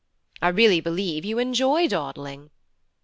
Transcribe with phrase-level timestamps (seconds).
[0.41, 2.49] 'I really believe you enjoy dawdling.'